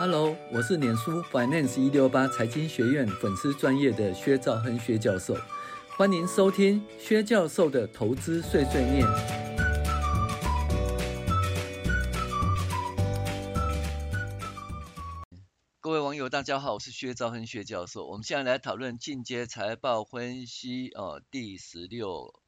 [0.00, 5.36] Hello，我是脸书 Finance 一六八财经学院粉丝专业的薛兆亨薛教授，
[5.90, 9.06] 欢迎收听薛教授的投资碎碎念。
[15.80, 18.06] 各位网友，大家好，我是薛兆亨薛教授。
[18.06, 22.40] 我们现在来讨论进阶财报分析哦，第十六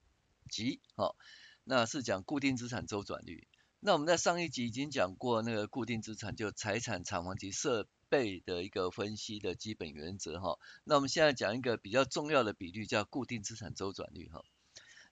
[0.48, 1.16] 集，好，
[1.64, 3.46] 那是讲固定资产周转率。
[3.84, 10.56] 那我们在上一集已经讲过那个固定资产，就财产、厂房及设备的一个分析的基本原则哈。
[10.84, 14.44] 那我们现在讲一个比较重要的比率，叫固定资产周转率哈。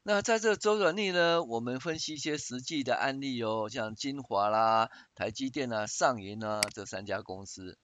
[0.04, 7.76] 那在这周转率呢，我们分析一些实际的案例哦，像精华啦、台积电啊、上银啊这三家公司。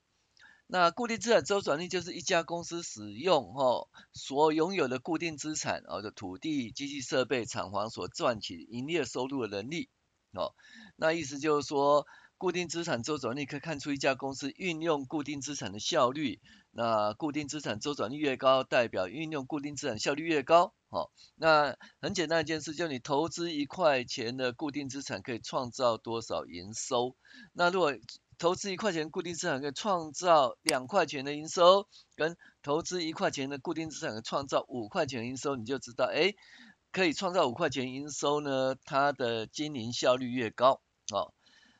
[0.68, 9.88] 那固定资产周转率就是一家公司使用哈所拥有的固定资产哦的土地、机器设备、厂房所赚取营业收入的能力。
[10.36, 10.54] 哦，
[10.96, 12.06] 那意思就是说，
[12.38, 16.40] 固定资产周转率可以看出一家公司运用固定资产的效率。
[16.70, 20.74] 那固定资产周转率越高，代表运用固定资产效率越高。
[20.90, 27.16] 好，那很简单一件事，就你投资一块钱的固定资产可以创造多少营收？
[27.54, 27.95] 那如果
[28.37, 36.34] 投资一块钱固定资产可以创造两块钱的营收，跟投资一块钱的固定资产可以创造五块钱的营收，你就知道，哎。
[36.96, 40.80] 可以创造五块钱营收呢，它的经营效率越高。
[41.12, 41.34] 哦，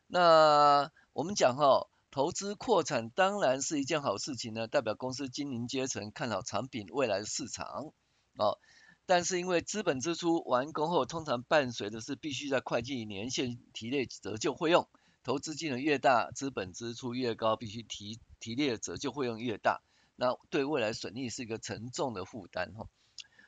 [0.09, 7.95] 那我们讲哈、投资扩产当然是一件好事情呢，代表公司经营阶层看好产品未来的市场。
[8.37, 8.59] 哦，
[9.07, 14.87] 但是因为资本支出完工后，通常伴随的是必须在会计年限提列折旧费用。
[15.23, 19.81] 投资金额越大，资本支出越高，必须提提列折旧费用越大，
[20.15, 22.75] 那对未来损益是一个沉重的负担。
[22.75, 22.87] 哈，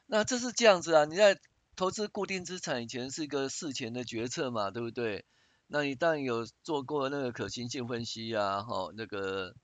[0.06, 1.38] 那这是这样子啊，你在。
[1.78, 5.24] 投资固定资产以前是一个事前的决策嘛，对不对？
[5.68, 9.54] 那你当然有做过那个可行性分析啊，哈，那个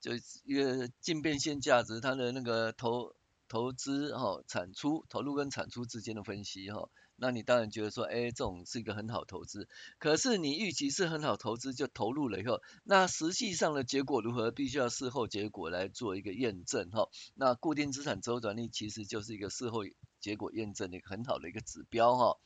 [0.00, 0.10] 就
[0.42, 3.14] 一个净变现价值，它的那个投
[3.46, 9.68] 投资哈产出投入跟产出之间的分析哈，那你当然觉得说，哎，这种是一个很好投资。
[10.00, 17.08] 可是你预期是很好投资就投入了以后，那实际上的结果如何，必须要事后结果来做一个验证哈。
[17.36, 19.84] 那固定资产周转率其实就是一个事后。
[20.20, 22.36] 结果验证的一个很好的一个指标哈，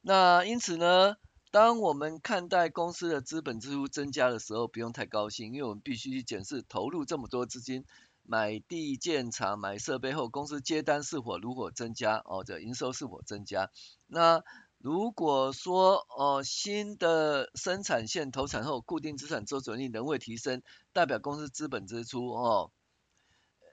[0.00, 1.16] 那因此呢，
[1.50, 7.84] 当我们看待公司的资本支出增加的时候，不用太高兴，因为我们必须去检视投入这么多资金
[8.22, 13.70] 买地建厂、买设备后，公司接单是否如果增加哦，这营收是否增加？
[14.06, 14.42] 那
[14.78, 20.62] 如果说哦新的生产线投产后，固定资产周转率仍未提升，
[20.92, 22.70] 代表公司资本支出哦，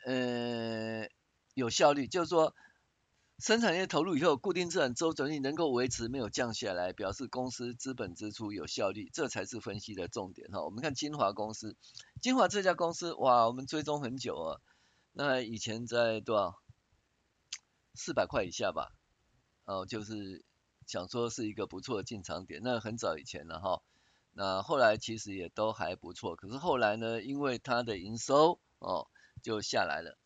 [0.06, 1.08] 呃
[1.54, 2.54] 有效率，就是说。
[3.40, 10.64] 生产业投入以后，固定资产周转率能够维持没有降下来，表示公司资本支出有效率，这才是分析的重点哈。
[10.64, 11.76] 我们看精华公司，
[12.22, 14.62] 精华这家公司哇，我们追踪很久啊，
[15.12, 16.60] 那以前在多少？
[17.96, 18.92] 四百块以下吧，
[19.66, 20.44] 哦，就是
[20.88, 23.84] 想说是一个不错的进场点，那很早以前了哈。
[24.32, 29.08] 那后来其实也都还不错，可是后来呢，因为它的营收哦
[29.44, 30.18] 就下来了。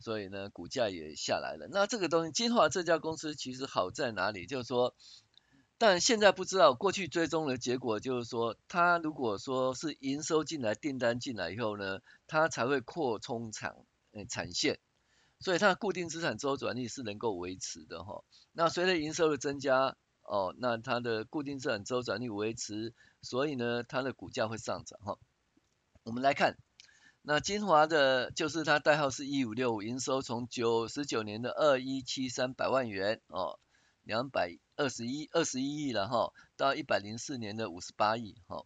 [0.00, 1.68] 所以呢，股价也下来了。
[1.70, 4.46] 那这个东西，金华这家公司其实好在哪里？
[4.46, 4.94] 就是说，
[5.76, 13.76] 但现在不知道，过去追踪的结果就是说，它如果说是营收进来、订单进来以后呢，它才会扩充产
[14.12, 14.80] 呃产线，
[15.38, 18.24] 所以它固定资产周转率是能够维持的哈。
[18.52, 25.18] 那随着营收的增加，哦，那它的固定资产周转率维持，所以呢，它的股价会上涨哈。
[26.02, 26.56] 我们来看。
[27.22, 33.60] 那精华的，就是它代号是一五六五，营收从九十九年的二一七三百万元哦，
[34.02, 38.64] 两百二十一二十一亿了哈，到一百零四年的五十八亿哈，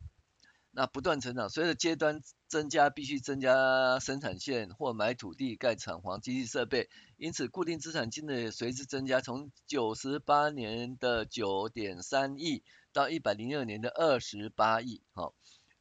[0.70, 12.62] 那不断成长，随着阶段增加，必须增加生产线或买土地盖厂房、机器设备，因此固定资产金额也随之增加，从九十八年的九点三亿
[12.92, 15.32] 到一百零二年的二十八亿哈。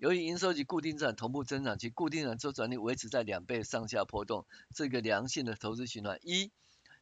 [0.03, 4.45] 由于营收及固定资产同步增长，其固定资产周转率维持在两倍上下波动，
[4.75, 6.19] 这个良性的投资循环。
[6.23, 6.51] 一，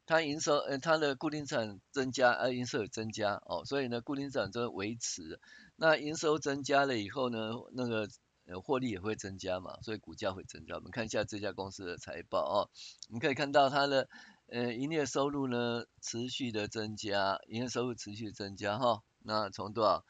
[0.06, 5.40] 它营收呃它的固定资产增加，而营收有增加哦，所以呢固定资产就维持。
[5.78, 8.08] 那营收增加了以后呢，那个
[8.46, 10.76] 呃获利也会增加嘛，所以股价会增加。
[10.76, 12.70] 我们看一下这家公司的财报哦，
[13.10, 14.08] 你可以看到它的
[14.46, 20.06] 呃营业收入呢持续的增加，营业收入持续增加哈、那从多少？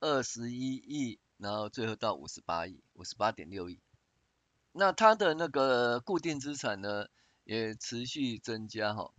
[0.00, 1.18] 二十一亿。
[1.38, 3.80] 然后最后到五十八亿，五十八点六亿。
[4.72, 7.06] 那它的那个固定资产呢，
[7.44, 9.12] 也持续增加哈。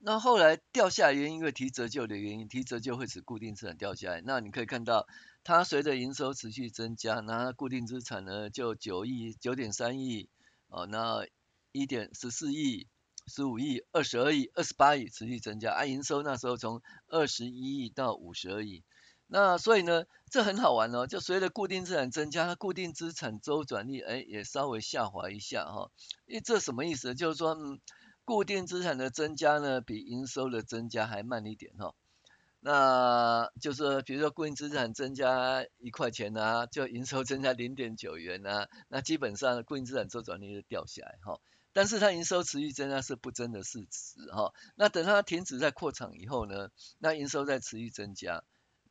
[0.00, 4.22] 那后来掉下来原因，因为提折旧的原因，提折旧会使固定资产掉下来。
[4.24, 5.08] 那你可以看到，
[5.42, 10.28] 它随着营收持续增加，那固定资产呢就九亿、九点三亿，
[10.68, 11.26] 哦，那
[11.72, 12.86] 一点十四亿、
[13.26, 18.84] 十五亿、二十二亿、二十八亿持续增加，啊，营收那时候从二十一亿到五十二亿，
[19.30, 25.90] 那所以呢，这很好玩哦，就随着固定资产增加，它固定资产周转率哎也稍微下滑一下哈、
[26.26, 27.14] 因为这什么意思？
[27.14, 27.54] 就是说，
[28.24, 31.94] 固定资产的增加呢比营收的增加还慢一点哈。
[32.60, 41.38] 那就是比如说固定资产增加一块钱啊，就营收增加零点九元啊，那基本上固定资产周转率就掉下来哈。
[41.74, 44.52] 但是它营收持续增加是不争的事实哈。
[44.74, 48.42] 那等它停止在扩厂以后呢，那营收再持续增加，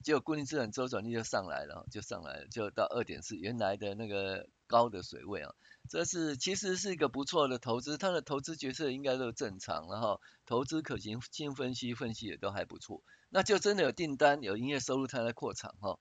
[0.03, 5.53] 结果固定资产周转率就上来了，就上来了，就到二点四原来的那个高的水位啊。
[5.89, 13.01] 这是其实是一个不错的投资，它的投资决策应该都正常，然后投资可行性分析分析也都还不错。
[13.29, 15.99] 那就真的有订单、有营业收入，它在扩产哈。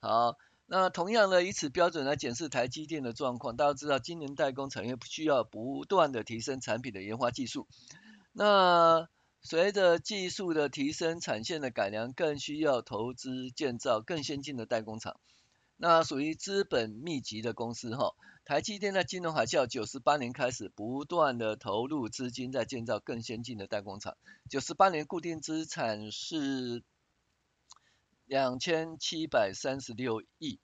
[0.00, 7.66] 好，那同样呢，以此标准来检视台积电的状况，大家知道今年代工产业需要不断的提升产品的研发技术。
[8.32, 9.08] 那
[9.42, 15.18] 随着技术的提升、产线的改良，更需要投资建造更先进的代工厂。
[15.76, 18.14] 那属于资本密集的公司哈。
[18.44, 24.16] 台积电在金融海啸九十八年开始，不断的投入资金在建造更先进的代工厂。
[24.48, 26.82] 九十八年固定资产是
[28.26, 30.58] 两千七百三十六亿，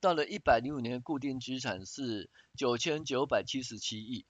[0.00, 4.26] 到了一百零五年固定资产是九千九百七十七亿。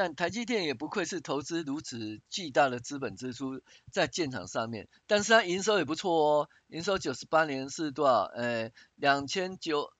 [0.00, 3.60] 但台积电也不愧是投资如此巨大的资本支出
[3.92, 8.22] 在建厂上面，但是它营收也不错哦，营收九十八年是多少？
[8.22, 9.92] 呃，两千九。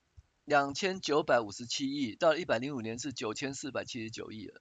[0.46, 4.60] 两千九百五十七亿，到一百零五年是九千四百七十九亿了。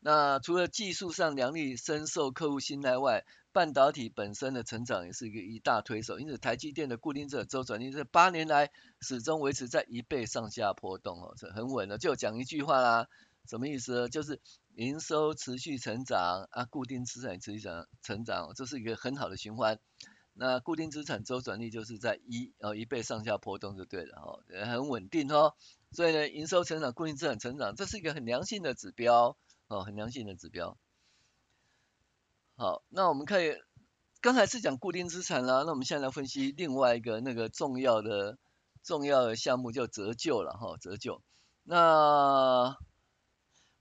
[0.00, 6.18] 那除了技术上良力深受客户信赖外，半导体本身的成长也是一个一大推手。
[6.18, 11.98] 因此，台积电的固定资产周转率这八年来始终维持在一倍上下波动哦，这很稳的。
[11.98, 13.06] 就讲一句话啦，
[13.48, 14.08] 什么意思呢？
[14.08, 14.40] 就是
[14.78, 19.80] 营收持续成长啊，固定资产持续成成长，这是一个很好的循环。
[20.34, 25.54] 那固定资产周转率就是在一哦一倍上下波动就对了哦，很稳定哦。
[25.90, 29.36] 所以呢，营收成长、固定资产成长，这是一个很良性的指标
[29.66, 30.78] 哦，很良性的指标。
[32.54, 33.56] 好，那我们可以
[34.20, 38.38] 刚才是讲固定资产啦，那我们现在来分析另外一个那个重要的
[38.84, 41.20] 重要的项目叫折旧了哈，折旧。
[41.64, 42.76] 那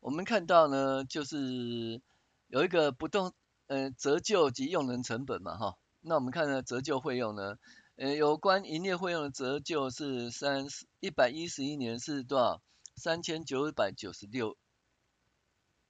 [0.07, 2.01] 我们看到呢，就是
[2.47, 3.33] 有一个不动
[3.65, 5.77] 呃折旧及用人成本嘛哈。
[5.99, 7.57] 那我们看呢，折旧费用呢，
[7.97, 10.65] 呃，有关营业费用的折旧是三
[11.01, 12.61] 一百一十一年是多少？
[12.95, 14.55] 三千九百九十六，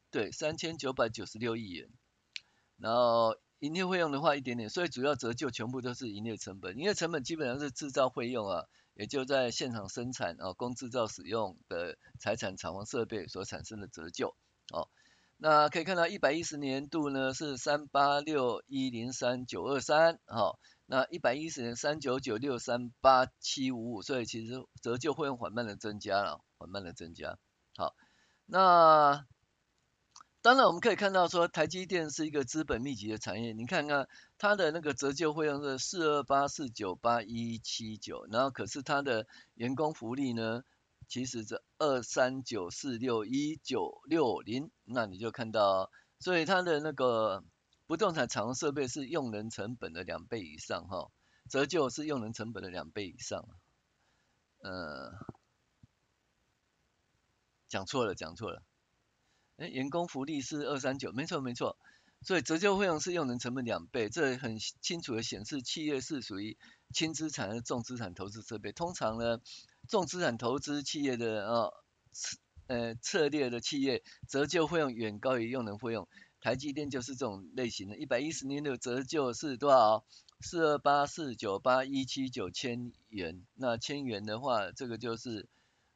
[0.10, 1.88] 对，三千九百九十六亿元。
[2.80, 6.75] 然后营业费用的话一点点，所以主要折旧全部都是营业成本。
[6.75, 8.66] 营业成本基本上是制造费用啊，
[8.97, 14.35] 也就在现场生产啊，供制造使用的财产、厂房、设备所产生的折旧，
[14.73, 14.89] 哦。
[15.38, 20.57] 那可以看到一百一十年度呢是三八六一零三九二三，好，
[20.88, 27.38] 那一百一十年三九九六三八七五五，所以其实折旧会用缓慢的增加了，缓慢的增加。
[27.75, 27.94] 好，
[28.47, 29.27] 那
[30.47, 34.07] 当然我们可以看到说台积电是一个资本密集的产业，你看看
[34.38, 40.63] 它的那个折旧费用是四二八四九八一七九，然后可是它的员工福利呢？
[41.09, 47.44] 其实这二三九四六一九六零，那你就看到，所以它的那个
[47.85, 51.11] 不动产厂房设备是用人成本的两倍以上哈，
[51.49, 53.45] 折旧是用人成本的两倍以上，
[54.63, 55.11] 呃，
[57.68, 58.63] 讲错了讲错了，
[59.57, 61.78] 哎，员工福利是二三九，没错没错，
[62.21, 66.57] 所以折旧费用是用人成本两倍，这很清楚的显示企业是属于
[66.94, 69.40] 轻资产和重资产投资设备，通常呢。
[69.87, 71.71] 重资产投资企业的啊，
[72.11, 72.37] 策
[72.68, 76.09] 呃策略的企业，折旧费用远高于用人费用。
[76.42, 80.06] 台积电就是这种类型的，一百一十年的折旧是多少？
[80.42, 83.45] 四二八四九八一七九千元。
[83.56, 85.47] 那千元的话，这个就是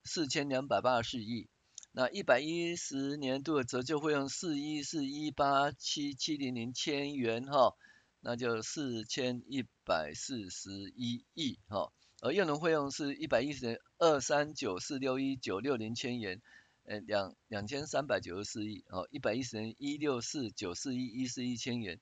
[0.05, 1.49] 四千两百八十四亿。
[1.93, 7.75] 那一百一十年度的折旧费用四一四一八七七零零千元哈，
[8.21, 11.91] 那就四千一百四十一亿哈。
[12.21, 16.41] 而用人费用是一百一十年二三九四六一九六零千元，
[16.85, 21.99] 呃两两千三百九十四亿哦，一百一十年一六四九四一一四一千元，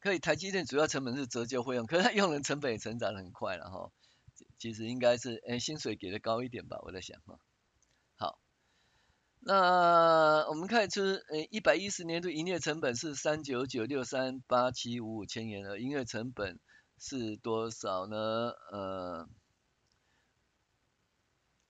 [0.00, 3.92] 可以台积电主要成本是折旧费用，可是它用人成本也成长得很快了哈，
[4.58, 7.38] 其实应该是呃薪水给的高一点吧，我在想哈。
[9.40, 16.60] 那我们看出呃一百一十年度营业成本是三九九六三八七五五千元，而营业成本
[16.98, 18.16] 是多少呢？
[18.70, 19.28] 呃。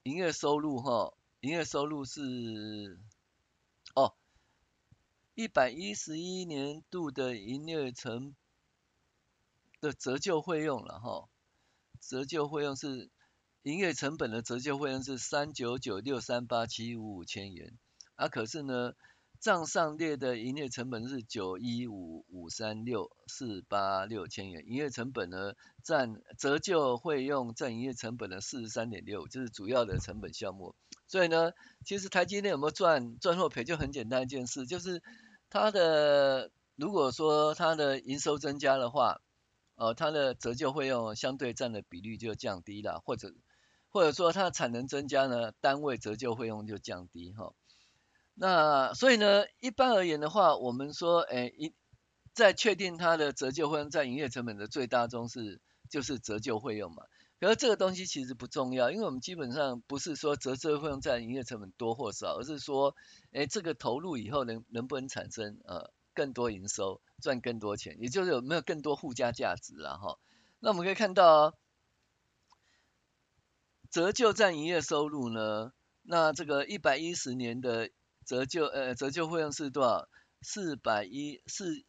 [0.04, 2.98] 营业收入哈，营业收入是
[3.94, 4.14] 哦，
[5.34, 8.34] 一百一十一年度的营业成
[9.78, 11.28] 的折旧费用了哈，
[12.00, 13.10] 折旧费用是
[13.62, 17.78] 营业成本的折旧费用是三九九六三八七五五千元，
[18.16, 18.92] 啊可是呢。
[19.40, 30.74] 账上列的营业成本是九一五五三六四八六千元，营业成本呢占折旧费用占营业成本的四十三点六，就是主要的成本项目。
[31.06, 31.52] 所以呢，
[31.86, 35.02] 其实台积电有没有赚赚或赔就很简单一件事，就是
[35.48, 39.22] 它的如果说它的营收增加的话，
[39.76, 43.32] 呃，它的折旧费用相对占的比率就降低了，或者
[43.90, 47.52] 或者说它的产能增加呢，单位折旧费用就降低哈。
[48.34, 51.74] 那所以呢，一般而言的话，我们说，哎，一
[52.32, 57.02] 在确定它的折旧费用在营业成本的最大宗是就是折旧费用嘛。
[57.40, 62.94] 可是这个东西其实不重要，因为我们基本上不是说折旧费用在营业成本多或少，而是说，
[63.32, 70.18] 哎，这个投入以后能能不能产生呃更多营收，赚更多钱，也就是有没有更多附加价值了哈。
[70.60, 71.54] 那我们可以看到，
[73.90, 77.90] 折旧占营业收入呢，那这个一百一十年的。
[78.26, 80.08] 折旧呃折旧费用是多少？
[80.40, 81.84] 四百一四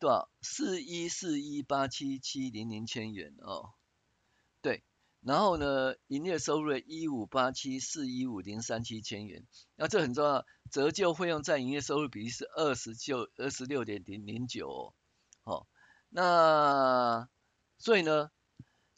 [0.00, 0.28] 多少？
[0.40, 3.74] 四一四一八七七零零千元哦。
[4.62, 4.82] 对，
[5.20, 9.46] 然后呢，营业收入一五八七四一五零三七千元。
[9.76, 14.92] 那这很重要，折旧费用占营业收入比例是二十九二十六点零零九。
[15.44, 15.68] 哦，
[16.08, 17.28] 那
[17.78, 18.32] 所以呢？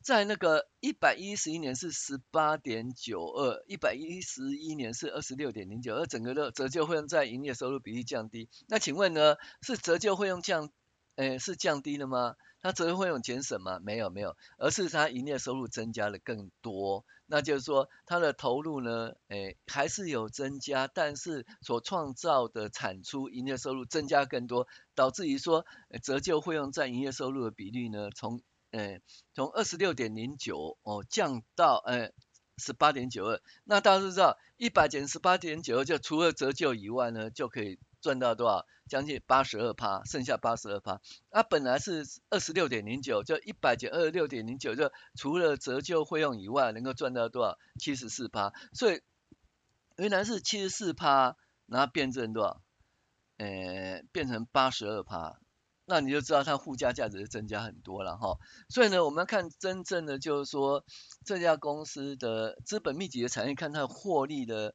[0.09, 8.49] 在那个一百一十一年是十八点九二，一百一十一年是二十六点零九，而整个的折旧费用在营业收入比例降低。
[8.69, 10.71] 那请问呢，是折旧费用降，
[11.17, 12.37] 诶，是降低了吗？
[12.63, 13.81] 它折旧费用减省吗？
[13.81, 17.05] 没有没有，而是它营业收入增加了更多。
[17.27, 25.67] 那就是说，它的投入呢，诶，还是有增加，但是所创造的产出营业收入增加更多，导致于说，
[26.03, 29.01] 折旧费用在营业收入的比例呢，从哎，
[29.35, 32.13] 从二十六点零九哦降到哎
[32.57, 38.67] 十八点九二，那大家都知道，一百减十八点九二，就除了折旧以外呢，就可以赚到多少？
[38.89, 41.01] 将近八十二趴，剩下八十二趴。
[41.31, 47.59] 那、本来是二十六点零九，就一百减二十六点零九，就除了折旧费用以外，能够赚到多少？
[47.79, 48.55] 七十四趴。
[48.73, 49.03] 所以
[49.97, 52.63] 原来是七十四趴，然后变成多少？
[53.37, 55.39] 呃，变成八十二趴。
[55.91, 58.37] 那你就知道它附加价值增加很多了哈，
[58.69, 60.85] 所以呢，我们要看真正的就是说
[61.25, 64.75] 这家公司的资本密集的产业，看它获利的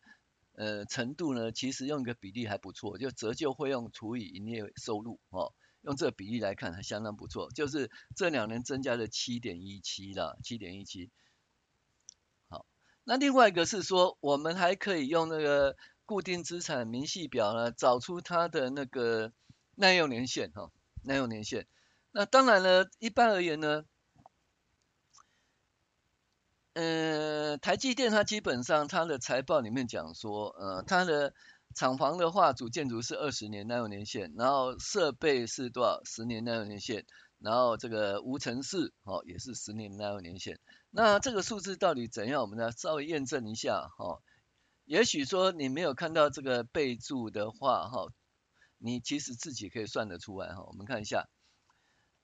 [0.54, 5.54] 呃程度呢，其实用一个比例还不错，就折旧费用除以营业收入哦，
[5.84, 11.12] 用这个比例来看还相当不错，就是这两年增加了七点一七了，七点一七。
[12.50, 12.66] 好，
[13.04, 15.78] 那另外一个是说，我们还可以用那个
[16.08, 19.32] 固定资产明细表呢，找出它的那个
[19.76, 20.72] 耐用年限哈。
[21.04, 21.68] 耐用年限，
[22.12, 23.86] 那当然了，一般而言呢，
[26.74, 31.34] 呃，台积电它基本上它的财报里面讲说，呃，它的
[31.76, 36.02] 厂房的话，主建筑是二十年耐用年限，然后设备是多少？
[36.06, 37.06] 十年耐用年限，
[37.40, 40.60] 然后这个无尘室哦也是十年耐用年限。
[40.90, 42.42] 那这个数字到底怎样？
[42.42, 44.22] 我们呢稍微验证一下哈、哦。
[44.86, 48.04] 也许说你没有看到这个备注的话哈。
[48.04, 48.14] 哦
[48.86, 51.30] 你其实自己可以算得出来哈，我们看一下，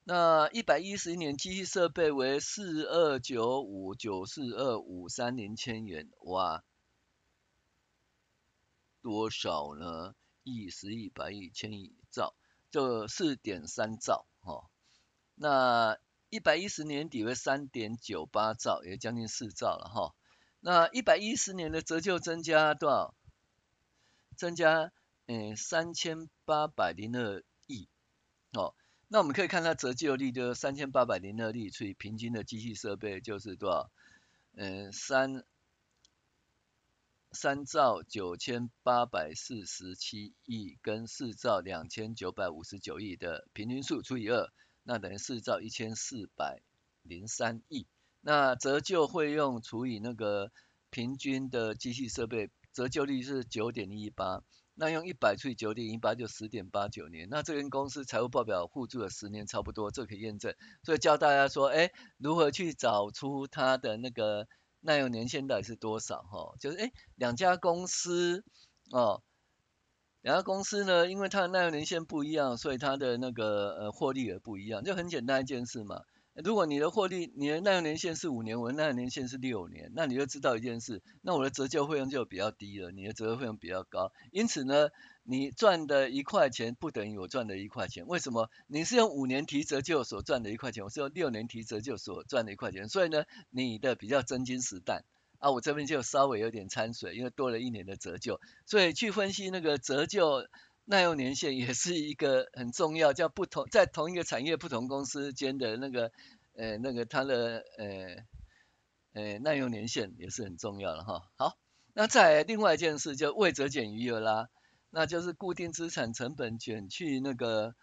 [0.04, 6.62] 那一百一十一年机器设备为四二九五九四二五三零千元，哇，
[9.00, 10.14] 多少呢？
[10.42, 12.34] 亿十亿百亿千亿兆，
[12.70, 14.68] 就四点三兆哈。
[15.36, 15.98] 那
[16.28, 20.14] 一百一十年底为三点九八兆，也将近四兆了哈。
[20.60, 23.14] 那一百一十年的折旧增加多少？
[24.36, 24.92] 增加。
[25.32, 27.86] 嗯，三千八百零二亿，
[28.52, 28.74] 哦，
[29.06, 33.92] 那我们可以看它折旧率就三千八百零二亿除以平均的机器设备就是多少？
[34.56, 35.44] 嗯，三
[37.30, 44.50] 三兆九千八百四十七亿跟四兆两千九百五十九亿的平均数除以二，
[44.82, 46.60] 那等于四兆一千四百
[47.02, 47.86] 零三亿。
[48.20, 50.50] 那折旧费用除以那个
[50.90, 54.42] 平均的机器设备，折旧率是九点一八。
[54.80, 60.54] 那用一百除以九点一八就十点八九年，那这跟公司财务报表互助了十年差不多，这可以验证。
[60.82, 64.48] 所以教大家说，哎，如何去找出它的那个
[64.80, 66.22] 耐用年限到底是多少？
[66.22, 68.42] 哈，就是哎，两家公司
[68.90, 69.22] 哦，
[70.22, 76.04] 两家公司呢，因为它的耐用年限不一样，所以它的那个呃获利也不一样，就很简单一件事嘛。
[76.44, 84.12] 如果你的获利，你的耐用年限是五年，我的耐用年限是六年，那你就知道一件事，那我的折旧费用就比较低了，你的折旧费用比较高。
[84.30, 84.88] 因此呢，
[85.22, 88.06] 你赚的一块钱不等于我赚的一块钱。
[88.06, 88.50] 为什么？
[88.66, 92.88] 你是用五年提折旧所赚的一块钱，我是用六年提折旧所赚的一块钱。
[92.88, 95.04] 所以呢，你的比较真金实弹
[95.38, 100.46] 啊，我这边就稍微有点掺水，因为多了一年的折旧，所以去分析那个折旧。
[100.90, 106.10] 耐用年限也是一个很重要，叫不同在同一个产业不同公司间的那个
[106.54, 108.16] 呃那个它的呃
[109.12, 111.30] 呃耐用年限也是很重要的哈。
[111.36, 111.56] 好，
[111.94, 114.48] 那再另外一件事就未折减余额啦，
[114.90, 117.76] 那就是固定资产成本减去那个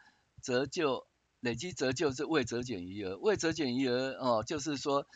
[0.44, 1.08] 折旧
[1.40, 5.08] 累积折旧是未折减余额，未折减余额哦就是说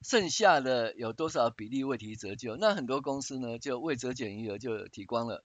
[0.00, 5.44] 剩下的有多少比例未提折旧，那很多公司呢就未折减余额就提光了。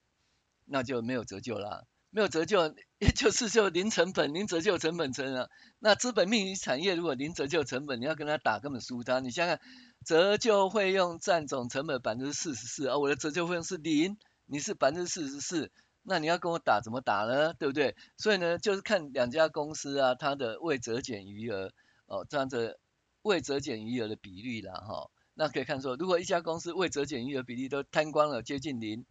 [0.71, 5.49] 那就没有折旧啦，没有折旧，也就是就零成本、零折旧成本成了。
[5.79, 9.19] 那资本密集产业如果零折旧成本，你要跟他打根本输他。
[9.19, 9.59] 你想想，
[10.05, 15.71] 折旧费用占总成本百分之四十四，而我的折旧费用是零，你是百分之四十四，
[16.03, 17.53] 那你要跟我打怎么打呢？
[17.55, 17.95] 对不对？
[18.17, 21.73] 所以呢，就是看两家公司啊，它的未折减余额
[22.05, 22.79] 哦，这样子
[23.23, 29.05] 未折减余额的比率啦，哈、那可以看说，如果一家公司未折减余额比例都摊光了，接近零。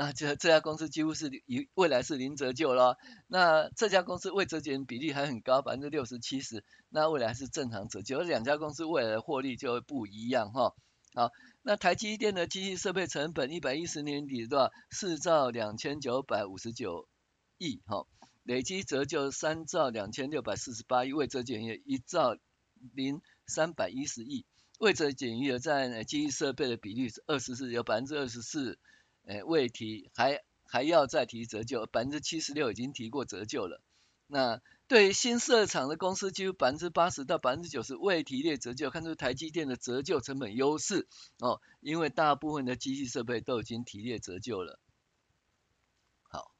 [0.00, 10.76] 那这这家公司几乎是以未来是零折旧了，那这家公司未折减比例还很高，百分之六十七十，那未来是正常折旧，而两家公司未来的获利就会不一样哈。
[11.14, 14.72] 好，那台积电的机器设备成本一百一十年底多少？
[14.88, 17.08] 四兆两千九百五十九
[17.58, 18.06] 亿哈，
[18.44, 22.36] 累积折旧三兆两千六百四十八亿，未折减也一兆
[22.94, 24.46] 零三百一十亿，
[24.78, 28.78] 未折减余额占机器设备的比例是二十四，有百分之二十四。
[29.28, 33.82] 哎，未提还还要再提折旧，百分之七十六已经提过折旧了。
[34.26, 41.06] 那对于新设厂的公司，几乎百分之八十到百分之九十未提列折旧，看出台积电的折旧成本优势
[41.40, 44.80] 哦，因为大部分的机器设备都已经提列折旧了。
[46.22, 46.54] 好，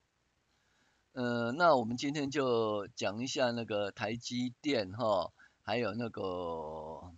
[1.13, 7.15] 呃，那我们今天就讲一下那个台积电哈、哦，还有那个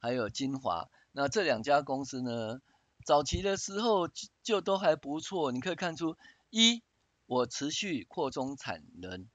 [0.00, 2.60] 还有精华，那这两家公司呢？
[3.06, 4.08] 早期的时候
[4.42, 6.16] 就都还不错，你可以看出，
[6.50, 6.82] 一，
[7.26, 9.28] 我持续扩充产能，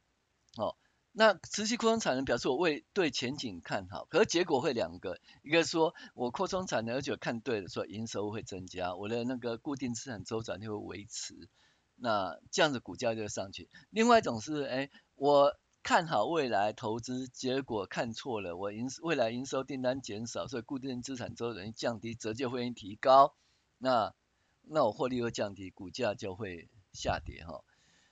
[0.58, 0.76] 哦，
[1.14, 11.48] 那持续扩充产能表示我为对前景看好，可是结果会两个，一个说我扩充产能而且看对了，说营收会增加，我的那个固定资产周转率会维持，
[11.96, 13.70] 那这样子股价就上去。
[13.90, 23.34] 另外一种是，哎，我看好未来投资，结果看错了，我营未来营收订单减少，所以固定资产周转率降低，折旧会提高。
[23.84, 24.14] 那
[24.62, 27.64] 那我获利会降低，股价就会下跌哈。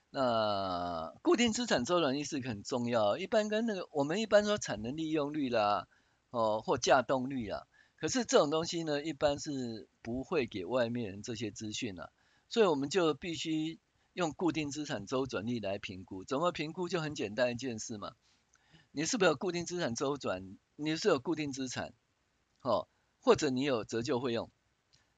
[0.10, 5.88] 那固定资产周转率是很重要，一般跟那个我们一般说产能利用率啦，
[6.32, 12.10] 哦或稼动率啊，可是这种东西呢，一般是不会给外面人这些资讯啊，
[12.50, 13.80] 所以我们就必须
[14.14, 16.24] 用固定资产周转率来评估。
[16.26, 16.90] 怎么评估？
[16.90, 18.14] 就很简单一件事嘛，
[18.92, 20.58] 你是不是有固定资产周转？
[20.76, 21.94] 你是有固定资产，
[22.64, 22.88] 哦，
[23.20, 24.50] 或者你有折旧费用？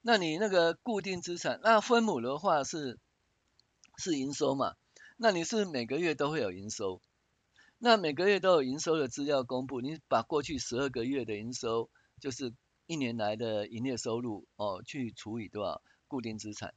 [0.04, 2.98] 那你那个固定资产，那分母的话是
[3.98, 4.76] 是营收嘛？
[5.16, 7.00] 那你是每个月都会有营收，
[7.78, 12.52] 那每个月都有营收的资料公布，你把过去十二个月的营收，就是
[12.88, 16.74] 一年来的营业收入哦，去除以多少固定资产，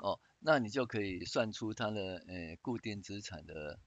[0.00, 3.78] 哦，那你就可以算出它的呃固定资产的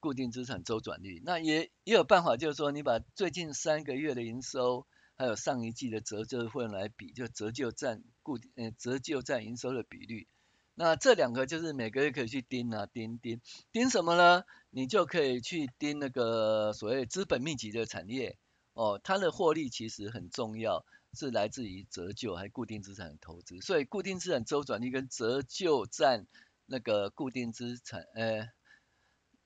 [0.00, 1.22] 固定资产周转率。
[1.24, 4.84] 那也也有办法，就是说你把最近三个月的营收。
[5.18, 10.28] 还有上一季的折旧费用来比，就折旧占固定，呃，折旧占营收的比率。
[10.74, 13.40] 那这两个就是每个月可以去盯啊，盯盯
[13.72, 14.44] 盯什么呢？
[14.70, 18.38] 你就可以去盯那个所谓资本密集的产业，
[18.74, 23.60] 哦，它的获利其实很重要，是来自于折旧还固定资产的投资。
[23.60, 26.28] 所以固定资产周转率跟折旧占
[26.64, 28.48] 那个固定资产，呃，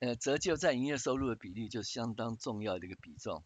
[0.01, 3.43] 呃，折旧占营业收入的比例就相当重要的一个比重。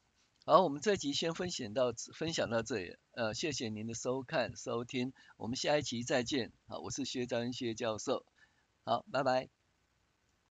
[0.48, 6.52] 好，我们这集先分享到分享到这里，呃，谢谢您的收看收听，我们下一期再见。
[6.68, 8.24] 好，我是薛章薛教授，
[8.84, 9.55] 好，拜拜。